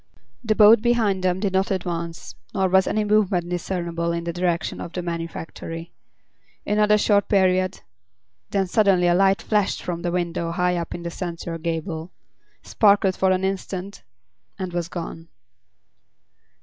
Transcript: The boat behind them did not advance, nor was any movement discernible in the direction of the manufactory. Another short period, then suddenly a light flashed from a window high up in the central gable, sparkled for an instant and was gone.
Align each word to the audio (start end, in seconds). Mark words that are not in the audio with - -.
The 0.43 0.55
boat 0.55 0.81
behind 0.81 1.21
them 1.23 1.39
did 1.39 1.53
not 1.53 1.69
advance, 1.69 2.33
nor 2.55 2.67
was 2.69 2.87
any 2.87 3.03
movement 3.03 3.49
discernible 3.49 4.11
in 4.11 4.23
the 4.23 4.33
direction 4.33 4.81
of 4.81 4.93
the 4.93 5.03
manufactory. 5.03 5.91
Another 6.65 6.97
short 6.97 7.27
period, 7.29 7.81
then 8.49 8.65
suddenly 8.65 9.05
a 9.05 9.13
light 9.13 9.43
flashed 9.43 9.83
from 9.83 10.03
a 10.03 10.09
window 10.09 10.49
high 10.53 10.75
up 10.75 10.95
in 10.95 11.03
the 11.03 11.11
central 11.11 11.59
gable, 11.59 12.11
sparkled 12.63 13.15
for 13.15 13.29
an 13.29 13.43
instant 13.43 14.01
and 14.57 14.73
was 14.73 14.87
gone. 14.87 15.27